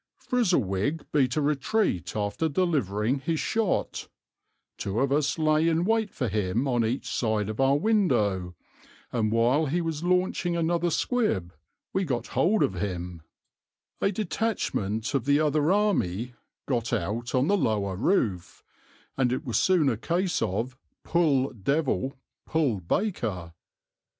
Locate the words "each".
6.83-7.07